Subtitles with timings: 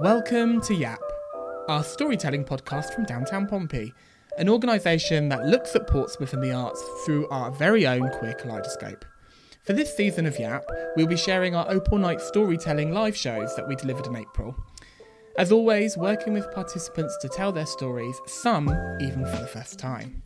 [0.00, 0.98] Welcome to YAP,
[1.68, 3.94] our storytelling podcast from downtown Pompey,
[4.36, 9.04] an organisation that looks at Portsmouth and the arts through our very own queer kaleidoscope.
[9.62, 10.64] For this season of YAP,
[10.96, 14.56] we'll be sharing our Opal Night storytelling live shows that we delivered in April.
[15.38, 18.68] As always, working with participants to tell their stories, some
[19.00, 20.22] even for the first time.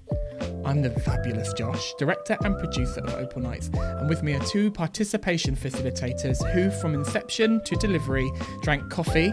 [0.69, 4.71] I'm the fabulous Josh, director and producer of Opal Nights, and with me are two
[4.71, 8.31] participation facilitators who, from inception to delivery,
[8.61, 9.33] drank coffee,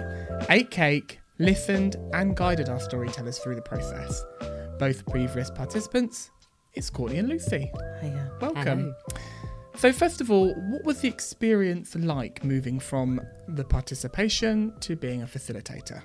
[0.49, 4.23] ate cake, listened, and guided our storytellers through the process.
[4.79, 6.31] Both previous participants,
[6.73, 7.69] it's Courtney and Lucy.
[7.99, 8.31] Hiya.
[8.39, 8.95] Welcome.
[9.75, 15.21] So, first of all, what was the experience like moving from the participation to being
[15.21, 16.01] a facilitator?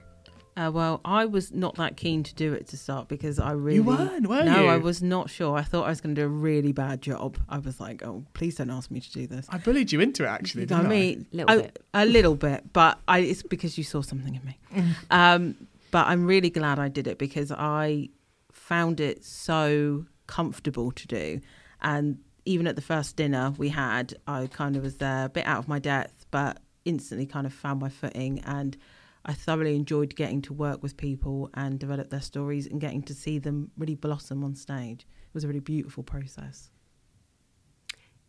[0.60, 3.76] Uh, well, I was not that keen to do it to start because I really
[3.76, 4.68] You weren't, were no, you?
[4.68, 5.56] I was not sure.
[5.56, 7.38] I thought I was going to do a really bad job.
[7.48, 9.46] I was like, oh, please don't ask me to do this.
[9.48, 10.94] I bullied you into it, actually, You didn't what I?
[10.96, 11.82] I mean, Little I- bit.
[11.94, 14.94] a little bit, but I, it's because you saw something in me.
[15.10, 15.54] um,
[15.92, 18.10] but I'm really glad I did it because I
[18.52, 21.40] found it so comfortable to do,
[21.80, 25.46] and even at the first dinner we had, I kind of was there, a bit
[25.46, 28.76] out of my depth, but instantly kind of found my footing and.
[29.24, 33.14] I thoroughly enjoyed getting to work with people and develop their stories and getting to
[33.14, 35.00] see them really blossom on stage.
[35.02, 36.70] It was a really beautiful process.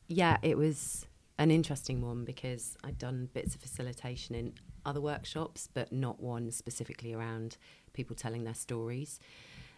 [0.08, 4.53] Yeah, it was an interesting one because I'd done bits of facilitation in
[4.86, 7.58] other workshops, but not one specifically around
[7.94, 9.19] people telling their stories.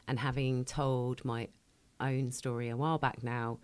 [0.07, 1.47] And having told my
[1.99, 3.59] own story a while back now,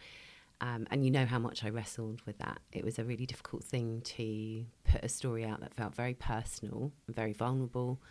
[0.62, 3.64] um, and you know how much I wrestled with that, it was a really difficult
[3.64, 8.02] thing to put a story out that felt very personal and very vulnerable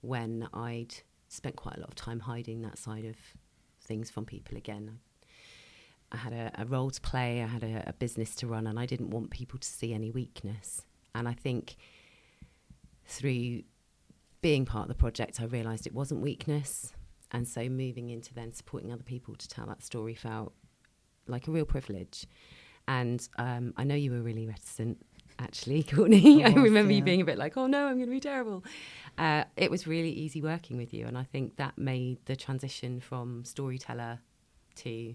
[0.00, 0.94] when I'd
[1.28, 3.16] spent quite a lot of time hiding that side of
[3.82, 4.98] things from people again.
[6.12, 8.78] I had a, a role to play, I had a, a business to run, and
[8.78, 10.82] I didn't want people to see any weakness.
[11.14, 11.76] And I think
[13.04, 13.62] through
[14.42, 16.92] being part of the project, I realised it wasn't weakness.
[17.32, 20.52] And so moving into then supporting other people to tell that story felt
[21.30, 22.26] like a real privilege.
[22.88, 24.98] And um, I know you were really reticent,
[25.38, 26.44] actually, Courtney.
[26.44, 28.64] I remember you being a bit like, oh no, I'm going to be terrible.
[29.16, 31.06] Uh, it was really easy working with you.
[31.06, 34.18] And I think that made the transition from storyteller
[34.76, 35.14] to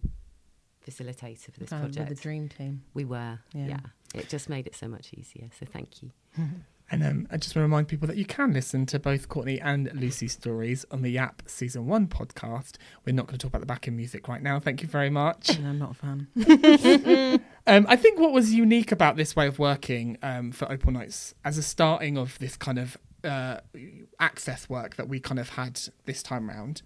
[0.87, 2.09] facilitator for this with project.
[2.09, 2.83] the dream team.
[2.93, 3.67] We were, Yeah.
[3.67, 3.79] yeah.
[4.13, 5.49] It just made it so much easier.
[5.59, 6.11] So thank you.
[6.91, 9.59] And um, I just want to remind people that you can listen to both Courtney
[9.59, 12.75] and Lucy's stories on the Yap Season 1 podcast.
[13.05, 14.59] We're not going to talk about the backing music right now.
[14.59, 15.49] Thank you very much.
[15.49, 17.41] And I'm not a fan.
[17.67, 21.33] Um, I think what was unique about this way of working um, for Opal Nights
[21.43, 23.57] as a starting of this kind of uh,
[24.19, 26.83] access work that we kind of had this time round.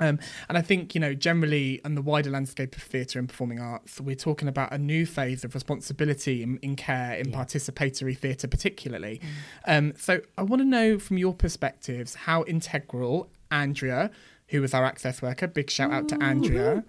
[0.00, 0.18] Um,
[0.48, 4.00] and I think, you know, generally on the wider landscape of theatre and performing arts,
[4.00, 7.36] we're talking about a new phase of responsibility in, in care, in Yeah.
[7.44, 9.20] participatory theatre particularly.
[9.66, 14.10] Um, so I want to know from your perspectives how integral Andrea,
[14.48, 16.82] who was our access worker, big shout out to Andrea,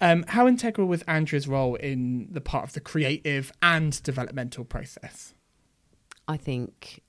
[0.00, 5.34] um, how integral was Andrea's role in the part of the creative and developmental process?
[6.28, 7.02] I think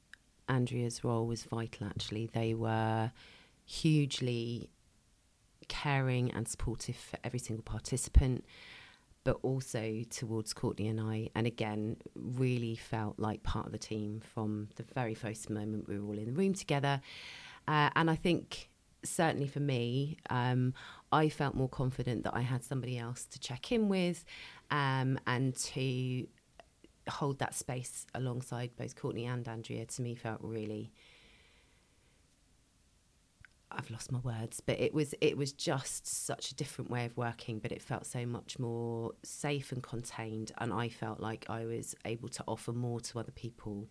[0.47, 2.27] Andrea's role was vital, actually.
[2.31, 3.11] They were
[3.65, 4.69] hugely
[5.67, 8.45] caring and supportive for every single participant,
[9.23, 11.29] but also towards Courtney and I.
[11.35, 15.99] And again, really felt like part of the team from the very first moment we
[15.99, 17.01] were all in the room together.
[17.67, 18.69] Uh, and I think
[19.03, 20.73] certainly for me, um,
[21.11, 24.25] I felt more confident that I had somebody else to check in with
[24.71, 26.27] um, and to
[27.09, 30.91] hold that space alongside both Courtney and Andrea to me felt really
[33.69, 37.17] I've lost my words, but it was it was just such a different way of
[37.17, 41.65] working, but it felt so much more safe and contained and I felt like I
[41.65, 43.89] was able to offer more to other people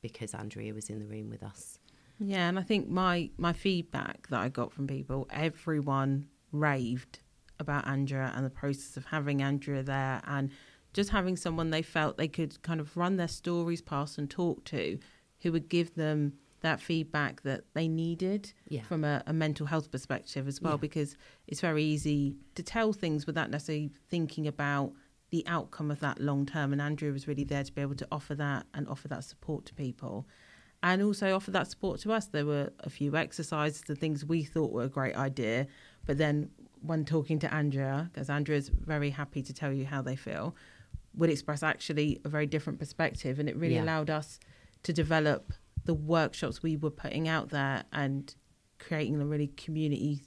[0.00, 1.78] because Andrea was in the room with us.
[2.18, 7.20] Yeah, and I think my my feedback that I got from people, everyone raved
[7.60, 10.50] about Andrea and the process of having Andrea there and
[10.92, 14.64] just having someone they felt they could kind of run their stories past and talk
[14.64, 14.98] to
[15.42, 18.82] who would give them that feedback that they needed Yeah.
[18.82, 20.78] from a, a mental health perspective as well Yeah.
[20.78, 21.16] because
[21.46, 24.92] it's very easy to tell things without necessarily thinking about
[25.30, 28.08] the outcome of that long term and Andrea was really there to be able to
[28.10, 30.26] offer that and offer that support to people
[30.82, 32.26] and also offer that support to us.
[32.26, 35.66] There were a few exercises, the things we thought were a great idea,
[36.06, 36.50] but then
[36.80, 40.54] when talking to Andrea, because Andrea's very happy to tell you how they feel,
[41.14, 43.82] would express actually a very different perspective, and it really Yeah.
[43.82, 44.38] allowed us
[44.84, 45.52] to develop
[45.84, 48.34] the workshops we were putting out there and
[48.78, 50.20] creating a really community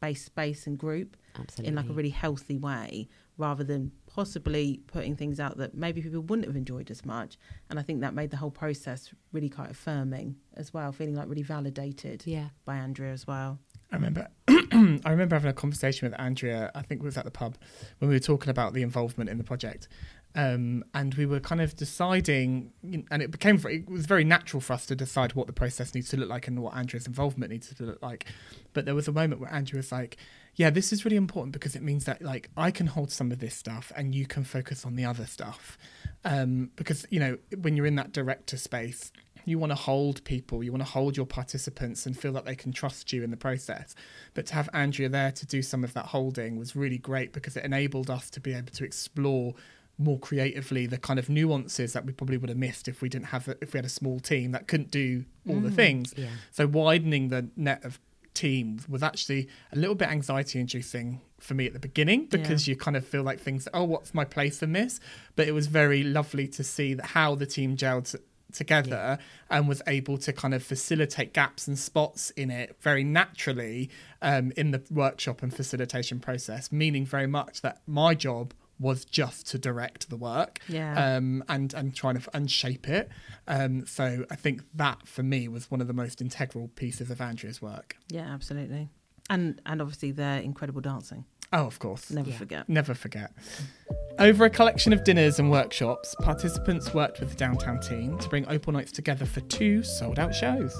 [0.00, 1.68] based space and group Absolutely.
[1.68, 3.08] in like a really healthy way
[3.38, 7.38] rather than possibly putting things out that maybe people wouldn't have enjoyed as much.
[7.70, 11.28] And I think that made the whole process really quite affirming as well, feeling like
[11.28, 12.48] really validated Yeah.
[12.64, 13.58] by Andrea as well.
[13.90, 17.30] I remember I remember having a conversation with Andrea, I think it was at the
[17.30, 17.56] pub,
[17.98, 19.88] when we were talking about the involvement in the project.
[20.34, 22.72] Um, and we were kind of deciding,
[23.10, 26.08] and it became it was very natural for us to decide what the process needs
[26.10, 28.26] to look like and what Andrea's involvement needs to look like.
[28.72, 30.16] But there was a moment where Andrea was like,
[30.54, 33.40] "Yeah, this is really important because it means that like I can hold some of
[33.40, 35.76] this stuff and you can focus on the other stuff."
[36.24, 39.12] Um, because you know when you're in that director space,
[39.44, 42.54] you want to hold people, you want to hold your participants and feel that they
[42.54, 43.94] can trust you in the process.
[44.34, 47.56] But to have Andrea there to do some of that holding was really great because
[47.56, 49.54] it enabled us to be able to explore
[50.02, 53.26] more creatively the kind of nuances that we probably would have missed if we didn't
[53.26, 56.14] have a, if we had a small team that couldn't do all the things.
[56.16, 56.28] Yeah.
[56.50, 57.98] So widening the net of
[58.34, 62.76] teams was actually a little bit anxiety inducing for me at the beginning because you
[62.76, 65.00] kind of feel like things oh what's my place in this
[65.36, 68.14] but it was very lovely to see that how the team gelled
[68.52, 69.18] together
[69.50, 73.90] and was able to kind of facilitate gaps and spots in it very naturally
[74.20, 79.46] um, in the workshop and facilitation process meaning very much that my job was just
[79.52, 80.92] to direct the work Yeah.
[81.16, 83.08] um, and and trying to and shape it.
[83.46, 87.20] Um, so I think that for me was one of the most integral pieces of
[87.20, 87.96] Andrea's work.
[88.08, 88.88] Yeah, absolutely.
[89.30, 91.24] And and obviously their incredible dancing.
[91.54, 92.38] Oh, of course, Never Yeah.
[92.38, 92.68] forget.
[92.68, 93.30] never forget.
[94.18, 98.46] Over a collection of dinners and workshops, participants worked with the downtown team to bring
[98.46, 100.74] Opal Nights together for two sold out shows.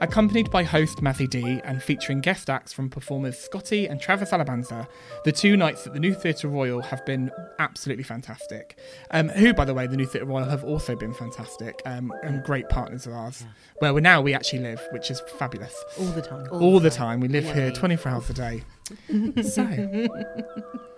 [0.00, 4.86] Accompanied by host Matthew D and featuring guest acts from performers Scotty and Travis Alabanza,
[5.24, 8.78] the two nights at the New Theatre Royal have been absolutely fantastic.
[9.10, 12.44] Um, who, by the way, the New Theatre Royal have also been fantastic um, and
[12.44, 13.42] great partners of ours.
[13.42, 13.48] Yeah.
[13.78, 15.74] Where we now we actually live, which is fabulous.
[15.98, 16.46] All the time.
[16.52, 17.20] All the time.
[17.20, 17.54] We live Yeah.
[17.54, 18.62] here 24 hours a day.
[19.42, 20.08] so,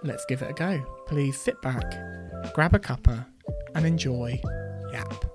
[0.05, 0.79] let's give it a go.
[1.07, 3.27] Please sit back, grab a cuppa,
[3.75, 4.41] and enjoy
[4.93, 5.30] Yap.